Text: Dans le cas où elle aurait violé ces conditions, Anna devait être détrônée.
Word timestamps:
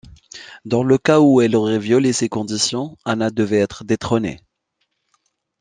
Dans 0.65 0.81
le 0.81 0.97
cas 0.97 1.19
où 1.19 1.41
elle 1.41 1.55
aurait 1.55 1.77
violé 1.77 2.11
ces 2.11 2.27
conditions, 2.27 2.97
Anna 3.05 3.29
devait 3.29 3.59
être 3.59 3.83
détrônée. 3.83 4.39